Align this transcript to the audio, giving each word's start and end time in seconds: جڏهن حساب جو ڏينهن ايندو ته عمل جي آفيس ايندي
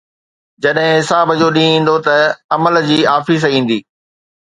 جڏهن 0.63 0.89
حساب 0.99 1.27
جو 1.41 1.47
ڏينهن 1.57 1.71
ايندو 1.75 1.95
ته 2.09 2.15
عمل 2.59 2.75
جي 2.91 2.99
آفيس 3.17 3.43
ايندي 3.53 3.79